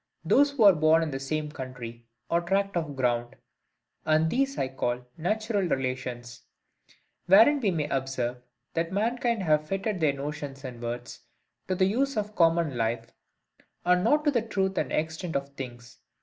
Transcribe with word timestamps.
those 0.25 0.49
who 0.49 0.63
were 0.63 0.73
born 0.73 1.03
in 1.03 1.11
the 1.11 1.19
same 1.19 1.51
country 1.51 2.07
or 2.27 2.41
tract 2.41 2.75
of 2.75 2.95
ground; 2.95 3.35
and 4.03 4.31
these 4.31 4.57
I 4.57 4.67
call 4.67 5.05
NATURAL 5.15 5.67
RELATIONS: 5.67 6.41
wherein 7.27 7.59
we 7.59 7.69
may 7.69 7.87
observe, 7.87 8.41
that 8.73 8.91
mankind 8.91 9.43
have 9.43 9.67
fitted 9.67 9.99
their 9.99 10.13
notions 10.13 10.63
and 10.63 10.81
words 10.81 11.19
to 11.67 11.75
the 11.75 11.85
use 11.85 12.17
of 12.17 12.35
common 12.35 12.75
life, 12.75 13.11
and 13.85 14.03
not 14.03 14.25
to 14.25 14.31
the 14.31 14.41
truth 14.41 14.75
and 14.79 14.91
extent 14.91 15.35
of 15.35 15.49
things. 15.49 15.99